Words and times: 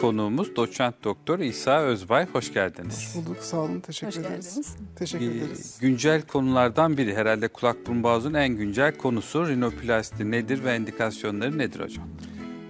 konuğumuz 0.00 0.56
doçent 0.56 0.94
doktor 1.04 1.38
İsa 1.38 1.80
Özbay. 1.80 2.26
Hoş 2.32 2.52
geldiniz. 2.52 2.94
Hoş 2.96 3.16
bulduk. 3.26 3.36
Sağ 3.42 3.56
olun. 3.58 3.80
Teşekkür 3.80 4.06
Hoş 4.06 4.16
ederiz. 4.16 4.46
geldiniz. 4.46 4.76
Teşekkür 4.96 5.26
Ee, 5.30 5.36
ederiz. 5.36 5.78
güncel 5.80 6.22
konulardan 6.22 6.96
biri 6.96 7.16
herhalde 7.16 7.48
kulak 7.48 7.86
burun 7.86 8.02
boğazın 8.02 8.34
en 8.34 8.48
güncel 8.56 8.96
konusu 8.96 9.48
rinoplasti 9.48 10.30
nedir 10.30 10.64
ve 10.64 10.76
indikasyonları 10.76 11.58
nedir 11.58 11.80
hocam? 11.80 12.04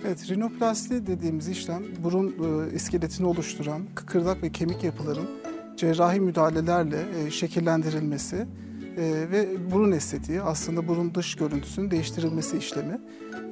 Evet, 0.06 0.30
rinoplasti 0.30 1.06
dediğimiz 1.06 1.48
işlem 1.48 1.82
burun 1.98 2.28
e, 2.70 2.74
iskeletini 2.74 3.26
oluşturan 3.26 3.82
kıkırdak 3.94 4.42
ve 4.42 4.52
kemik 4.52 4.84
yapıların 4.84 5.26
cerrahi 5.76 6.20
müdahalelerle 6.20 6.98
e, 7.26 7.30
şekillendirilmesi 7.30 8.36
e, 8.96 9.02
ve 9.30 9.70
burun 9.70 9.92
estetiği 9.92 10.42
aslında 10.42 10.88
burun 10.88 11.14
dış 11.14 11.34
görüntüsünün 11.34 11.90
değiştirilmesi 11.90 12.58
işlemi. 12.58 13.00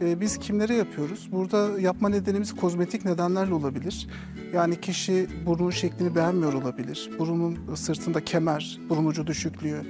E, 0.03 0.21
biz 0.21 0.39
kimlere 0.39 0.75
yapıyoruz? 0.75 1.29
Burada 1.33 1.81
yapma 1.81 2.09
nedenimiz 2.09 2.57
kozmetik 2.57 3.05
nedenlerle 3.05 3.55
olabilir. 3.55 4.09
Yani 4.55 4.81
kişi 4.81 5.27
burun 5.47 5.71
şeklini 5.71 6.15
beğenmiyor 6.15 6.53
olabilir. 6.53 7.11
Burunun 7.19 7.75
sırtında 7.75 8.25
kemer, 8.25 8.79
burun 8.89 9.07
ucu 9.07 9.27
düşüklüğü, 9.27 9.83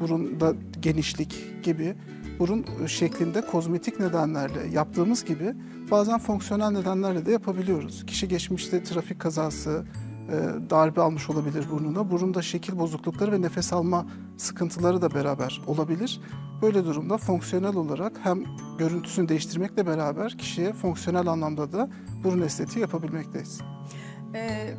burunda 0.00 0.54
genişlik 0.80 1.62
gibi 1.62 1.94
burun 2.38 2.64
şeklinde 2.86 3.40
kozmetik 3.40 4.00
nedenlerle 4.00 4.66
yaptığımız 4.72 5.24
gibi 5.24 5.54
bazen 5.90 6.18
fonksiyonel 6.18 6.70
nedenlerle 6.70 7.26
de 7.26 7.32
yapabiliyoruz. 7.32 8.06
Kişi 8.06 8.28
geçmişte 8.28 8.82
trafik 8.82 9.20
kazası, 9.20 9.84
e, 10.28 10.70
darbe 10.70 11.00
almış 11.00 11.30
olabilir 11.30 11.64
burnuna. 11.70 12.10
Burunda 12.10 12.42
şekil 12.42 12.78
bozuklukları 12.78 13.32
ve 13.32 13.42
nefes 13.42 13.72
alma 13.72 14.06
sıkıntıları 14.36 15.02
da 15.02 15.14
beraber 15.14 15.60
olabilir. 15.66 16.20
Böyle 16.62 16.84
durumda 16.84 17.18
fonksiyonel 17.18 17.76
olarak 17.76 18.12
hem 18.22 18.42
görüntüsünü 18.78 19.28
değiştirmekle 19.28 19.86
beraber 19.86 20.38
kişiye 20.38 20.72
fonksiyonel 20.72 21.26
anlamda 21.26 21.72
da 21.72 21.88
burun 22.24 22.40
estetiği 22.40 22.80
yapabilmekteyiz. 22.80 23.60
Ee, 24.34 24.74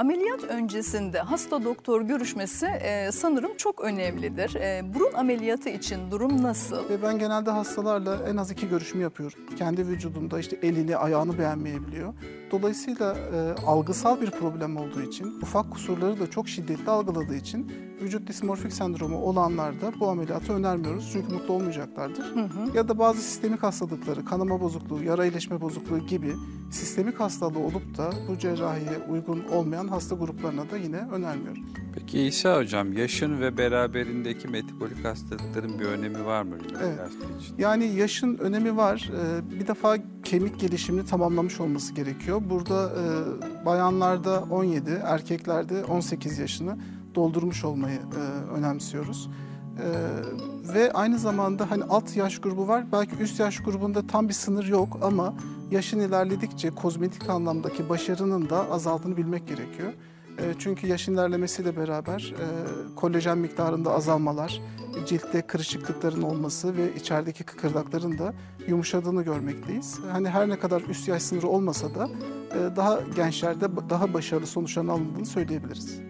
ameliyat 0.00 0.44
öncesinde 0.44 1.18
hasta 1.18 1.64
doktor 1.64 2.02
görüşmesi 2.02 2.66
e, 2.66 3.12
sanırım 3.12 3.56
çok 3.56 3.80
önemlidir. 3.80 4.54
E, 4.54 4.94
burun 4.94 5.12
ameliyatı 5.12 5.68
için 5.68 6.10
durum 6.10 6.42
nasıl? 6.42 6.88
Ve 6.88 7.02
ben 7.02 7.18
genelde 7.18 7.50
hastalarla 7.50 8.28
en 8.28 8.36
az 8.36 8.50
iki 8.50 8.68
görüşme 8.68 9.02
yapıyorum. 9.02 9.38
Kendi 9.58 9.86
vücudunda 9.86 10.38
işte 10.38 10.58
elini, 10.62 10.96
ayağını 10.96 11.38
beğenmeyebiliyor. 11.38 12.14
Dolayısıyla 12.50 13.16
e, 13.16 13.66
algısal 13.66 14.20
bir 14.20 14.30
problem 14.30 14.76
olduğu 14.76 15.02
için, 15.02 15.40
ufak 15.42 15.70
kusurları 15.70 16.20
da 16.20 16.30
çok 16.30 16.48
şiddetli 16.48 16.90
algıladığı 16.90 17.36
için 17.36 17.72
vücut 18.00 18.26
dismorfik 18.28 18.72
sendromu 18.72 19.16
olanlarda 19.18 19.92
bu 20.00 20.08
ameliyatı 20.08 20.52
önermiyoruz. 20.52 21.10
Çünkü 21.12 21.34
mutlu 21.34 21.54
olmayacaklardır. 21.54 22.34
Hı 22.34 22.40
hı. 22.40 22.76
Ya 22.76 22.88
da 22.88 22.98
bazı 22.98 23.20
sistemik 23.20 23.62
hastalıkları, 23.62 24.24
kanama 24.24 24.60
bozukluğu, 24.60 25.02
yara 25.02 25.24
iyileşme 25.26 25.60
bozukluğu 25.60 25.98
gibi 26.06 26.32
sistemik 26.70 27.20
hastalığı 27.20 27.58
olup 27.58 27.98
da 27.98 28.10
bu 28.28 28.38
cerrahiye 28.38 28.98
uygun 29.10 29.42
olmayan 29.52 29.88
hasta 29.88 30.14
gruplarına 30.14 30.70
da 30.70 30.76
yine 30.76 30.96
önermiyoruz. 30.96 31.62
Peki 31.94 32.22
İsa 32.22 32.56
hocam 32.56 32.92
yaşın 32.92 33.40
ve 33.40 33.58
beraberindeki 33.58 34.48
metabolik 34.48 35.04
hastalıkların 35.04 35.78
bir 35.78 35.84
önemi 35.84 36.24
var 36.26 36.42
mı 36.42 36.54
rinoplasti 36.58 37.16
için? 37.40 37.54
Yani 37.58 37.84
yaşın 37.86 38.38
önemi 38.38 38.76
var. 38.76 39.10
Ee, 39.14 39.60
Bir 39.60 39.66
defa 39.66 39.96
kemik 40.24 40.60
gelişimini 40.60 41.06
tamamlamış 41.06 41.60
olması 41.60 41.94
gerekiyor. 41.94 42.42
Burada 42.50 42.92
e, 42.92 43.66
bayanlarda 43.66 44.44
17, 44.50 44.90
erkeklerde 45.04 45.84
18 45.84 46.38
yaşını 46.38 46.78
doldurmuş 47.14 47.64
olmayı 47.64 47.98
e, 47.98 48.50
önemsiyoruz. 48.52 49.30
Ee, 49.78 50.74
Ve 50.74 50.92
aynı 50.92 51.18
zamanda 51.18 51.70
hani 51.70 51.84
alt 51.84 52.16
yaş 52.16 52.38
grubu 52.38 52.68
var. 52.68 52.84
Belki 52.92 53.16
üst 53.16 53.40
yaş 53.40 53.58
grubunda 53.60 54.06
tam 54.06 54.28
bir 54.28 54.32
sınır 54.34 54.64
yok 54.64 54.98
ama 55.02 55.34
yaşın 55.70 56.00
ilerledikçe 56.00 56.70
kozmetik 56.70 57.28
anlamdaki 57.30 57.88
başarının 57.88 58.50
da 58.50 58.70
azaldığını 58.70 59.16
bilmek 59.16 59.48
gerekiyor. 59.48 59.92
E, 60.38 60.54
Çünkü 60.58 60.86
yaşın 60.86 61.14
ilerlemesiyle 61.14 61.76
beraber 61.76 62.34
e, 62.38 62.46
kolajen 62.96 63.38
miktarında 63.38 63.92
azalmalar, 63.92 64.60
ciltte 65.06 65.42
kırışıklıkların 65.42 66.22
olması 66.22 66.76
ve 66.76 66.94
içerideki 66.94 67.44
kıkırdakların 67.44 68.18
da 68.18 68.34
yumuşadığını 68.68 69.22
görmekteyiz. 69.22 69.98
Hani 70.12 70.28
her 70.28 70.48
ne 70.48 70.58
kadar 70.58 70.80
üst 70.82 71.08
yaş 71.08 71.22
sınırı 71.22 71.48
olmasa 71.48 71.94
da 71.94 72.08
e, 72.54 72.76
daha 72.76 73.00
gençlerde 73.16 73.66
daha 73.90 74.14
başarılı 74.14 74.46
sonuçların 74.46 74.88
alındığını 74.88 75.26
söyleyebiliriz. 75.26 76.00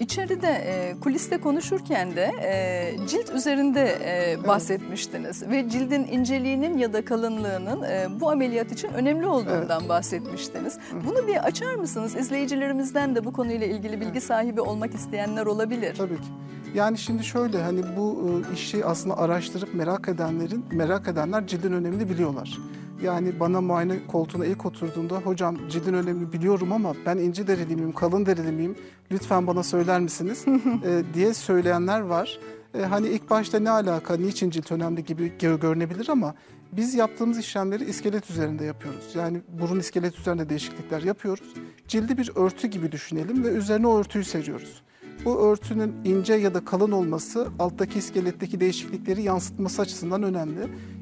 İçeride 0.00 0.48
e, 0.48 1.00
kuliste 1.00 1.38
konuşurken 1.38 2.16
de 2.16 2.30
e, 2.42 3.06
cilt 3.06 3.30
üzerinde 3.34 3.98
e, 4.04 4.46
bahsetmiştiniz 4.48 5.48
ve 5.48 5.68
cildin 5.68 6.04
inceliğinin 6.04 6.78
ya 6.78 6.92
da 6.92 7.04
kalınlığının 7.04 7.82
e, 7.82 8.06
bu 8.20 8.30
ameliyat 8.30 8.72
için 8.72 8.88
önemli 8.88 9.26
olduğundan 9.26 9.88
bahsetmiştiniz. 9.88 10.78
Bunu 11.06 11.26
bir 11.26 11.46
açar 11.46 11.74
mısınız? 11.74 12.16
İzleyicilerimizden 12.16 13.14
de 13.14 13.24
bu 13.24 13.32
konuyla 13.32 13.66
ilgili 13.66 14.00
bilgi 14.00 14.20
sahibi 14.20 14.60
olmak 14.60 14.94
isteyenler 14.94 15.46
olabilir. 15.46 15.94
Tabii 15.98 16.16
ki. 16.16 16.28
Yani 16.74 16.98
şimdi 16.98 17.24
şöyle 17.24 17.62
hani 17.62 17.82
bu 17.96 18.30
e, 18.50 18.54
işi 18.54 18.84
aslında 18.84 19.18
araştırıp 19.18 19.74
merak 19.74 20.08
edenlerin 20.08 20.64
merak 20.72 21.08
edenler 21.08 21.46
cildin 21.46 21.72
önemini 21.72 22.10
biliyorlar. 22.10 22.58
Yani 23.02 23.40
bana 23.40 23.60
muayene 23.60 24.06
koltuğuna 24.06 24.46
ilk 24.46 24.66
oturduğunda 24.66 25.16
hocam 25.16 25.56
cildin 25.68 25.94
önemini 25.94 26.32
biliyorum 26.32 26.72
ama 26.72 26.94
ben 27.06 27.18
ince 27.18 27.46
derili 27.46 27.76
miyim, 27.76 27.92
kalın 27.92 28.26
derili 28.26 28.52
miyim? 28.52 28.76
Lütfen 29.12 29.46
bana 29.46 29.62
söyler 29.62 30.00
misiniz? 30.00 30.44
E, 30.84 31.02
diye 31.14 31.34
söyleyenler 31.34 32.00
var. 32.00 32.38
E, 32.74 32.82
hani 32.82 33.08
ilk 33.08 33.30
başta 33.30 33.58
ne 33.60 33.70
alaka, 33.70 34.16
niçin 34.16 34.50
cilt 34.50 34.72
önemli 34.72 35.04
gibi 35.04 35.32
gö- 35.40 35.60
görünebilir 35.60 36.08
ama 36.08 36.34
biz 36.72 36.94
yaptığımız 36.94 37.38
işlemleri 37.38 37.84
iskelet 37.84 38.30
üzerinde 38.30 38.64
yapıyoruz. 38.64 39.14
Yani 39.14 39.40
burun 39.60 39.78
iskelet 39.80 40.18
üzerinde 40.18 40.48
değişiklikler 40.48 41.02
yapıyoruz. 41.02 41.54
Cildi 41.88 42.18
bir 42.18 42.32
örtü 42.34 42.68
gibi 42.68 42.92
düşünelim 42.92 43.44
ve 43.44 43.48
üzerine 43.48 43.86
o 43.86 43.98
örtüyü 43.98 44.24
seriyoruz. 44.24 44.82
Bu 45.24 45.40
örtünün 45.40 45.94
ince 46.04 46.34
ya 46.34 46.54
da 46.54 46.64
kalın 46.64 46.92
olması 46.92 47.48
alttaki 47.58 47.98
iskeletteki 47.98 48.60
değişiklikleri 48.60 49.22
yansıtması 49.22 49.82
açısından 49.82 50.22
önemli. 50.22 50.60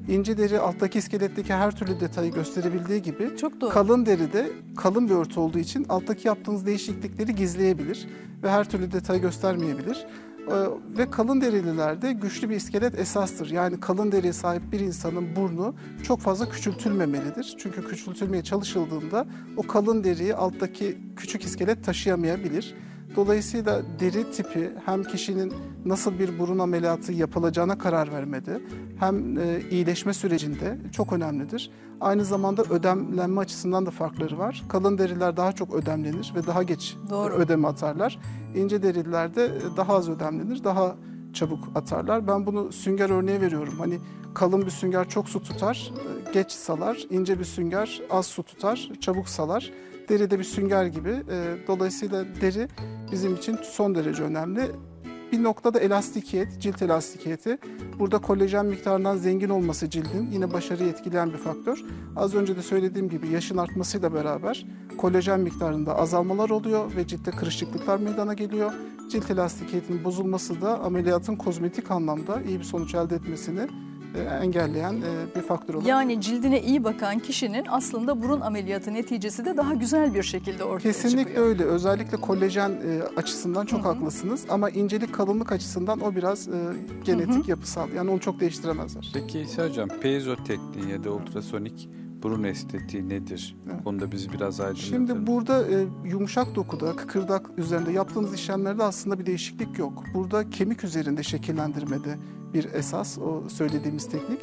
İnce 0.08 0.38
deri 0.38 0.58
alttaki 0.60 0.98
iskeletteki 0.98 1.54
her 1.54 1.76
türlü 1.76 2.00
detayı 2.00 2.32
gösterebildiği 2.32 3.02
gibi 3.02 3.36
Çok 3.36 3.60
doğru. 3.60 3.70
kalın 3.70 4.06
deri 4.06 4.32
de 4.32 4.50
kalın 4.76 5.08
bir 5.08 5.14
örtü 5.14 5.40
olduğu 5.40 5.58
için 5.58 5.86
alttaki 5.88 6.28
yaptığınız 6.28 6.66
değişiklikleri 6.66 7.34
gizleyebilir 7.34 8.08
ve 8.42 8.50
her 8.50 8.70
türlü 8.70 8.92
detayı 8.92 9.20
göstermeyebilir. 9.20 10.06
Ee, 10.48 10.98
Ve 10.98 11.10
kalın 11.10 11.40
derililerde 11.40 12.12
güçlü 12.12 12.50
bir 12.50 12.56
iskelet 12.56 12.98
esastır. 12.98 13.50
Yani 13.50 13.80
kalın 13.80 14.12
deriye 14.12 14.32
sahip 14.32 14.72
bir 14.72 14.80
insanın 14.80 15.36
burnu 15.36 15.74
çok 16.02 16.20
fazla 16.20 16.48
küçültülmemelidir. 16.48 17.54
Çünkü 17.58 17.88
küçültülmeye 17.88 18.42
çalışıldığında 18.44 19.26
o 19.56 19.62
kalın 19.62 20.04
deriyi 20.04 20.34
alttaki 20.34 20.98
küçük 21.16 21.44
iskelet 21.44 21.84
taşıyamayabilir. 21.84 22.74
Dolayısıyla 23.18 23.82
deri 24.00 24.30
tipi 24.30 24.70
hem 24.84 25.04
kişinin 25.04 25.52
nasıl 25.84 26.18
bir 26.18 26.38
burun 26.38 26.58
ameliyatı 26.58 27.12
yapılacağına 27.12 27.78
karar 27.78 28.12
vermede 28.12 28.60
hem 28.98 29.38
e, 29.38 29.60
iyileşme 29.70 30.14
sürecinde 30.14 30.78
çok 30.92 31.12
önemlidir. 31.12 31.70
Aynı 32.00 32.24
zamanda 32.24 32.62
ödemlenme 32.62 33.40
açısından 33.40 33.86
da 33.86 33.90
farkları 33.90 34.38
var. 34.38 34.64
Kalın 34.68 34.98
deriler 34.98 35.36
daha 35.36 35.52
çok 35.52 35.74
ödemlenir 35.74 36.32
ve 36.36 36.46
daha 36.46 36.62
geç 36.62 36.96
Doğru. 37.10 37.34
ödeme 37.34 37.68
atarlar. 37.68 38.18
İnce 38.56 38.82
derilerde 38.82 39.44
e, 39.44 39.76
daha 39.76 39.94
az 39.96 40.08
ödemlenir, 40.08 40.64
daha 40.64 40.96
çabuk 41.32 41.68
atarlar. 41.74 42.26
Ben 42.26 42.46
bunu 42.46 42.72
sünger 42.72 43.10
örneği 43.10 43.40
veriyorum. 43.40 43.74
Hani 43.78 43.98
kalın 44.34 44.66
bir 44.66 44.70
sünger 44.70 45.08
çok 45.08 45.28
su 45.28 45.42
tutar, 45.42 45.92
e, 46.28 46.32
geç 46.32 46.52
salar. 46.52 46.98
İnce 47.10 47.38
bir 47.38 47.44
sünger 47.44 48.00
az 48.10 48.26
su 48.26 48.42
tutar, 48.42 48.90
çabuk 49.00 49.28
salar. 49.28 49.70
Deri 50.08 50.30
de 50.30 50.38
bir 50.38 50.44
sünger 50.44 50.86
gibi. 50.86 51.10
E, 51.30 51.56
Dolayısıyla 51.66 52.24
deri 52.40 52.68
bizim 53.12 53.34
için 53.34 53.58
son 53.62 53.94
derece 53.94 54.22
önemli. 54.22 54.60
Bir 55.32 55.42
noktada 55.42 55.80
elastikiyet, 55.80 56.60
cilt 56.60 56.82
elastikiyeti. 56.82 57.58
Burada 57.98 58.18
kolajen 58.18 58.66
miktarından 58.66 59.16
zengin 59.16 59.48
olması 59.48 59.90
cildin 59.90 60.30
yine 60.32 60.52
başarıyı 60.52 60.88
etkileyen 60.88 61.32
bir 61.32 61.36
faktör. 61.36 61.84
Az 62.16 62.34
önce 62.34 62.56
de 62.56 62.62
söylediğim 62.62 63.08
gibi 63.08 63.28
yaşın 63.28 63.56
artmasıyla 63.56 64.14
beraber 64.14 64.66
kolajen 64.98 65.40
miktarında 65.40 65.96
azalmalar 65.96 66.50
oluyor 66.50 66.96
ve 66.96 67.06
ciltte 67.06 67.30
kırışıklıklar 67.30 67.98
meydana 67.98 68.34
geliyor. 68.34 68.72
Cilt 69.10 69.30
elastikiyetinin 69.30 70.04
bozulması 70.04 70.60
da 70.62 70.80
ameliyatın 70.80 71.36
kozmetik 71.36 71.90
anlamda 71.90 72.42
iyi 72.42 72.58
bir 72.58 72.64
sonuç 72.64 72.94
elde 72.94 73.14
etmesini 73.14 73.68
engelleyen 74.42 74.92
e, 74.92 75.36
bir 75.36 75.42
faktör 75.42 75.74
olarak. 75.74 75.88
Yani 75.88 76.20
cildine 76.20 76.62
iyi 76.62 76.84
bakan 76.84 77.18
kişinin 77.18 77.64
aslında 77.68 78.22
burun 78.22 78.40
ameliyatı 78.40 78.94
neticesi 78.94 79.44
de 79.44 79.56
daha 79.56 79.74
güzel 79.74 80.14
bir 80.14 80.22
şekilde 80.22 80.64
ortaya 80.64 80.92
Kesinlikle 80.92 81.24
çıkıyor. 81.24 81.46
öyle. 81.46 81.64
Özellikle 81.64 82.16
kolajen 82.16 82.70
e, 82.70 83.02
açısından 83.16 83.66
çok 83.66 83.84
haklısınız. 83.84 84.44
Ama 84.48 84.70
incelik 84.70 85.14
kalınlık 85.14 85.52
açısından 85.52 86.00
o 86.00 86.14
biraz 86.14 86.48
e, 86.48 86.52
genetik 87.04 87.48
yapısal. 87.48 87.92
Yani 87.92 88.10
onu 88.10 88.20
çok 88.20 88.40
değiştiremezler. 88.40 89.10
Peki 89.14 89.40
İsa 89.40 89.64
hocam 89.68 89.88
piezo 89.88 90.36
tekniği 90.36 90.90
ya 90.92 91.04
da 91.04 91.10
ultrasonik 91.10 91.88
burun 92.22 92.42
estetiği 92.42 93.08
nedir? 93.08 93.56
Evet. 93.66 93.80
Bu 93.80 93.84
konuda 93.84 94.12
bizi 94.12 94.32
biraz 94.32 94.60
aydınlatır 94.60 94.82
Şimdi 94.82 95.26
burada 95.26 95.68
e, 95.68 95.86
yumuşak 96.04 96.54
dokuda, 96.54 96.96
kıkırdak 96.96 97.50
üzerinde 97.58 97.92
yaptığımız 97.92 98.34
işlemlerde 98.34 98.82
aslında 98.82 99.18
bir 99.18 99.26
değişiklik 99.26 99.78
yok. 99.78 100.04
Burada 100.14 100.50
kemik 100.50 100.84
üzerinde 100.84 101.22
şekillendirmede 101.22 102.18
bir 102.54 102.74
esas 102.74 103.18
o 103.18 103.48
söylediğimiz 103.48 104.08
teknik. 104.08 104.40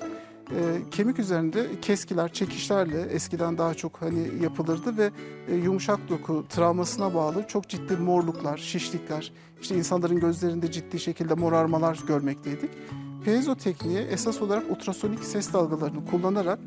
E, 0.52 0.90
kemik 0.92 1.20
üzerinde 1.20 1.68
keskiler, 1.82 2.34
çekişlerle 2.34 3.02
eskiden 3.02 3.58
daha 3.58 3.74
çok 3.74 4.02
hani 4.02 4.44
yapılırdı 4.44 4.98
ve 4.98 5.12
e, 5.48 5.56
yumuşak 5.56 6.10
doku 6.10 6.46
travmasına 6.50 7.14
bağlı 7.14 7.48
çok 7.48 7.70
ciddi 7.70 7.98
morluklar, 7.98 8.58
şişlikler, 8.58 9.32
işte 9.62 9.76
insanların 9.76 10.20
gözlerinde 10.20 10.72
ciddi 10.72 11.00
şekilde 11.00 11.34
morarmalar 11.34 12.00
görmekteydik. 12.08 12.70
Piezo 13.24 13.56
tekniği 13.56 13.98
esas 13.98 14.42
olarak 14.42 14.72
ultrasonik 14.72 15.24
ses 15.24 15.54
dalgalarını 15.54 16.06
kullanarak 16.06 16.60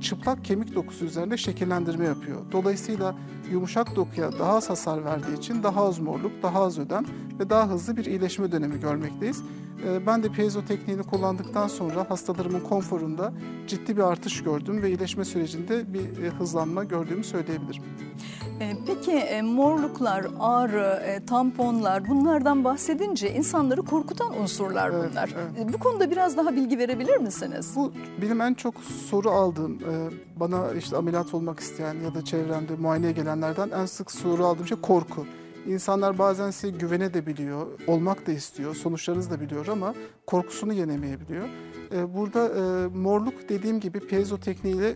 çıplak 0.00 0.44
kemik 0.44 0.74
dokusu 0.74 1.04
üzerinde 1.04 1.36
şekillendirme 1.36 2.04
yapıyor. 2.04 2.40
Dolayısıyla 2.52 3.14
yumuşak 3.52 3.96
dokuya 3.96 4.32
daha 4.38 4.52
az 4.52 4.70
hasar 4.70 5.04
verdiği 5.04 5.38
için 5.38 5.62
daha 5.62 5.84
az 5.84 5.98
morluk, 5.98 6.32
daha 6.42 6.62
az 6.62 6.78
ödem 6.78 7.04
ve 7.38 7.50
daha 7.50 7.70
hızlı 7.70 7.96
bir 7.96 8.04
iyileşme 8.04 8.52
dönemi 8.52 8.80
görmekteyiz. 8.80 9.42
Ee, 9.86 10.06
Ben 10.06 10.22
de 10.22 10.28
piezo 10.28 10.64
tekniğini 10.64 11.02
kullandıktan 11.02 11.68
sonra 11.68 12.10
hastalarımın 12.10 12.60
konforunda 12.60 13.32
ciddi 13.66 13.96
bir 13.96 14.02
artış 14.02 14.42
gördüm 14.42 14.82
ve 14.82 14.88
iyileşme 14.88 15.24
sürecinde 15.24 15.94
bir 15.94 16.22
e, 16.22 16.30
hızlanma 16.30 16.84
gördüğümü 16.84 17.24
söyleyebilirim. 17.24 17.82
E, 18.60 18.76
Peki 18.86 19.12
e, 19.12 19.42
morluklar, 19.42 20.26
ağrı, 20.40 21.02
e, 21.06 21.26
tamponlar 21.26 22.08
bunlardan 22.08 22.64
bahsedince 22.64 23.34
insanları 23.34 23.82
korkutan 23.82 24.40
unsurlar 24.42 24.92
bunlar. 24.92 25.30
evet. 25.56 25.70
E, 25.70 25.72
Bu 25.72 25.78
konuda 25.78 26.10
biraz 26.10 26.36
daha 26.36 26.56
bilgi 26.56 26.78
verebilir 26.78 27.16
misiniz? 27.16 27.72
Bu 27.76 27.92
benim 28.22 28.40
en 28.40 28.54
çok 28.54 28.74
soru 29.10 29.30
aldığım, 29.30 29.72
e, 29.74 30.10
bana 30.40 30.72
işte 30.72 30.96
ameliyat 30.96 31.34
olmak 31.34 31.60
isteyen 31.60 31.94
ya 31.94 32.14
da 32.14 32.24
çevremde 32.24 32.74
muayeneye 32.76 33.12
gelenlerden 33.12 33.70
en 33.70 33.86
sık 33.86 34.10
soru 34.10 34.46
aldığım 34.46 34.66
şey 34.66 34.80
korku. 34.80 35.26
İnsanlar 35.66 36.18
bazen 36.18 36.50
size 36.50 36.78
güvenebiliyor, 36.78 37.66
olmak 37.86 38.26
da 38.26 38.32
istiyor, 38.32 38.74
sonuçlarınızı 38.74 39.30
da 39.30 39.40
biliyor 39.40 39.66
ama 39.66 39.94
korkusunu 40.26 40.72
yenemeyebiliyor. 40.72 41.48
Burada 42.08 42.48
morluk 42.94 43.48
dediğim 43.48 43.80
gibi 43.80 44.00
piezo 44.00 44.38
tekniğiyle 44.38 44.94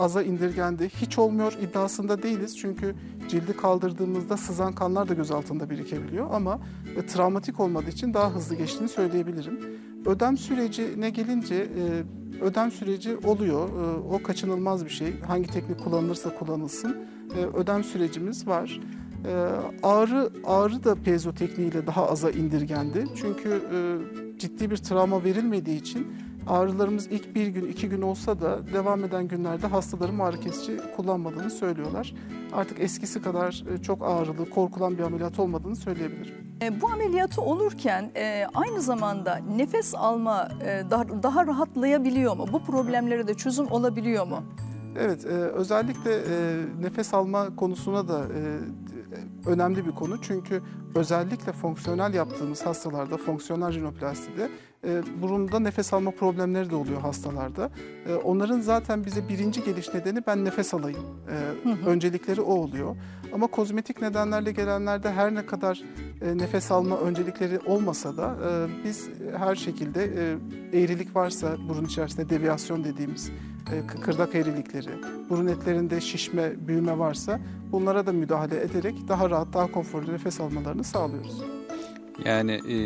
aza 0.00 0.22
indirgendi. 0.22 0.88
Hiç 0.88 1.18
olmuyor 1.18 1.52
iddiasında 1.62 2.22
değiliz 2.22 2.58
çünkü 2.58 2.94
cildi 3.28 3.56
kaldırdığımızda 3.56 4.36
sızan 4.36 4.72
kanlar 4.72 5.08
da 5.08 5.14
göz 5.14 5.30
altında 5.30 5.70
birikebiliyor 5.70 6.26
ama 6.30 6.58
e, 6.96 7.06
travmatik 7.06 7.60
olmadığı 7.60 7.90
için 7.90 8.14
daha 8.14 8.34
hızlı 8.34 8.54
geçtiğini 8.54 8.88
söyleyebilirim. 8.88 9.60
Ödem 10.06 10.36
sürecine 10.36 11.10
gelince 11.10 11.54
e, 11.54 12.04
ödem 12.40 12.70
süreci 12.70 13.16
oluyor. 13.16 13.68
E, 13.68 13.98
o 14.14 14.22
kaçınılmaz 14.22 14.84
bir 14.84 14.90
şey. 14.90 15.20
Hangi 15.20 15.46
teknik 15.50 15.84
kullanılırsa 15.84 16.34
kullanılsın 16.34 16.96
e, 17.36 17.46
ödem 17.46 17.84
sürecimiz 17.84 18.46
var. 18.46 18.80
E, 19.24 19.32
ağrı 19.82 20.30
ağrı 20.44 20.84
da 20.84 20.94
piezo 20.94 21.34
tekniğiyle 21.34 21.86
daha 21.86 22.08
aza 22.08 22.30
indirgendi. 22.30 23.04
Çünkü 23.16 23.48
e, 23.48 23.78
ciddi 24.38 24.70
bir 24.70 24.76
travma 24.76 25.24
verilmediği 25.24 25.80
için 25.80 26.06
ağrılarımız 26.46 27.06
ilk 27.06 27.34
bir 27.34 27.46
gün 27.46 27.66
iki 27.68 27.88
gün 27.88 28.02
olsa 28.02 28.40
da 28.40 28.58
devam 28.72 29.04
eden 29.04 29.28
günlerde 29.28 29.66
hastaların 29.66 30.18
ağrı 30.18 30.40
kesici 30.40 30.80
kullanmadığını 30.96 31.50
söylüyorlar. 31.50 32.14
Artık 32.52 32.80
eskisi 32.80 33.22
kadar 33.22 33.64
e, 33.74 33.82
çok 33.82 34.02
ağrılı, 34.02 34.50
korkulan 34.50 34.98
bir 34.98 35.02
ameliyat 35.02 35.38
olmadığını 35.38 35.76
söyleyebilirim. 35.76 36.34
E, 36.62 36.80
Bu 36.80 36.88
ameliyatı 36.88 37.42
olurken 37.42 38.10
e, 38.16 38.46
aynı 38.54 38.80
zamanda 38.80 39.36
nefes 39.56 39.94
alma 39.94 40.48
daha, 41.22 41.46
rahatlayabiliyor 41.46 42.36
mu? 42.36 42.46
Bu 42.52 42.62
problemlere 42.62 43.26
de 43.28 43.34
çözüm 43.34 43.70
olabiliyor 43.70 44.26
mu? 44.26 44.42
Evet, 44.98 45.24
özellikle 45.54 46.20
nefes 46.80 47.14
alma 47.14 47.56
konusuna 47.56 48.08
da 48.08 48.22
önemli 49.46 49.86
bir 49.86 49.92
konu. 49.92 50.22
Çünkü 50.22 50.62
özellikle 50.94 51.52
fonksiyonel 51.52 52.14
yaptığımız 52.14 52.66
hastalarda, 52.66 53.16
fonksiyonel 53.16 53.74
rinoplastide 53.74 54.48
e, 54.84 55.02
burunda 55.22 55.60
nefes 55.60 55.92
alma 55.92 56.10
problemleri 56.10 56.70
de 56.70 56.74
oluyor 56.76 57.00
hastalarda. 57.00 57.70
E, 58.08 58.14
onların 58.14 58.60
zaten 58.60 59.04
bize 59.04 59.28
birinci 59.28 59.64
geliş 59.64 59.94
nedeni 59.94 60.20
ben 60.26 60.44
nefes 60.44 60.74
alayım. 60.74 61.04
E, 61.30 61.88
öncelikleri 61.88 62.40
o 62.40 62.54
oluyor. 62.54 62.96
Ama 63.32 63.46
kozmetik 63.46 64.02
nedenlerle 64.02 64.52
gelenlerde 64.52 65.12
her 65.12 65.34
ne 65.34 65.46
kadar 65.46 65.82
e, 66.22 66.38
nefes 66.38 66.70
alma 66.70 66.98
öncelikleri 66.98 67.58
olmasa 67.58 68.16
da 68.16 68.36
e, 68.48 68.84
biz 68.84 69.08
her 69.36 69.54
şekilde 69.54 70.04
e, 70.04 70.80
eğrilik 70.82 71.16
varsa 71.16 71.56
burun 71.68 71.84
içerisinde 71.84 72.28
deviyasyon 72.28 72.84
dediğimiz 72.84 73.30
kıkırdak 73.86 74.34
eğrilikleri, 74.34 74.90
burun 75.30 75.46
etlerinde 75.46 76.00
şişme, 76.00 76.68
büyüme 76.68 76.98
varsa 76.98 77.40
bunlara 77.72 78.06
da 78.06 78.12
müdahale 78.12 78.62
ederek 78.62 78.94
daha 79.08 79.30
rahat, 79.30 79.52
daha 79.52 79.72
konforlu 79.72 80.12
nefes 80.12 80.40
almalarını 80.40 80.84
sağlıyoruz. 80.84 81.42
Yani 82.24 82.52
e, 82.52 82.76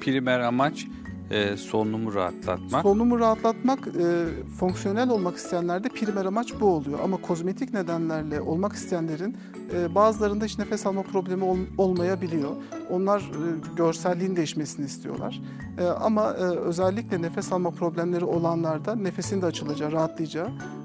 primer 0.00 0.40
amaç 0.40 0.86
e, 1.34 1.56
solunumu 1.56 2.14
rahatlatmak. 2.14 2.82
Solunumu 2.82 3.18
rahatlatmak, 3.20 3.78
e, 3.86 4.24
fonksiyonel 4.58 5.10
olmak 5.10 5.36
isteyenlerde 5.36 5.88
primer 5.88 6.24
amaç 6.24 6.60
bu 6.60 6.66
oluyor. 6.66 6.98
Ama 7.04 7.16
kozmetik 7.16 7.74
nedenlerle 7.74 8.40
olmak 8.40 8.72
isteyenlerin 8.72 9.36
e, 9.74 9.94
bazılarında 9.94 10.44
hiç 10.44 10.58
nefes 10.58 10.86
alma 10.86 11.02
problemi 11.02 11.44
ol- 11.44 11.56
olmayabiliyor. 11.78 12.50
Onlar 12.90 13.20
e, 13.20 13.74
görselliğin 13.76 14.36
değişmesini 14.36 14.86
istiyorlar. 14.86 15.42
E, 15.78 15.84
ama 15.86 16.30
e, 16.32 16.42
özellikle 16.42 17.22
nefes 17.22 17.52
alma 17.52 17.70
problemleri 17.70 18.24
olanlarda 18.24 18.94
nefesin 18.94 19.42
de 19.42 19.46
açılacağı, 19.46 19.92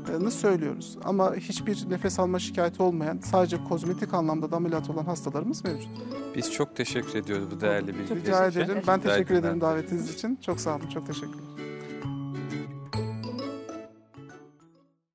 rahatlayacağını 0.10 0.32
söylüyoruz. 0.32 0.98
Ama 1.04 1.36
hiçbir 1.36 1.90
nefes 1.90 2.20
alma 2.20 2.40
şikayeti 2.40 2.84
olmayan, 2.84 3.20
sadece 3.24 3.58
kozmetik 3.70 4.14
anlamda 4.14 4.52
da 4.52 4.56
ameliyat 4.56 4.90
olan 4.90 5.06
hastalarımız 5.06 5.64
mevcut. 5.64 5.90
Biz 6.36 6.52
çok 6.52 6.76
teşekkür 6.76 7.16
ediyoruz 7.20 7.48
bu 7.52 7.62
değerli 7.62 7.88
bilgiler 7.88 8.22
Rica 8.24 8.48
için. 8.48 8.60
ederim. 8.60 8.84
Ben 8.88 9.00
teşekkür 9.00 9.36
ederim 9.36 9.62
davetiniz 9.62 10.14
için. 10.14 10.40
Çok 10.42 10.60
sağ 10.60 10.76
olun, 10.76 10.90
çok 10.94 11.08
teşekkür 11.08 11.28
ederim. 11.40 11.69